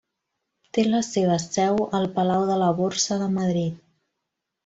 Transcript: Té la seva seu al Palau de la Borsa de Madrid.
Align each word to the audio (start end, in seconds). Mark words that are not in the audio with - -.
Té 0.77 0.85
la 0.85 1.01
seva 1.07 1.35
seu 1.43 1.77
al 1.99 2.09
Palau 2.17 2.47
de 2.51 2.57
la 2.63 2.71
Borsa 2.81 3.19
de 3.25 3.31
Madrid. 3.39 3.79